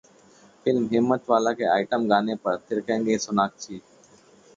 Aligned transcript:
film 0.65 0.87
'Himmatwala' 0.87 1.53
के 1.53 1.65
item 1.73 2.07
गाने 2.07 2.35
पर 2.45 2.57
थिरकेंगी 2.71 3.17
सोनाक्षी 3.19 3.81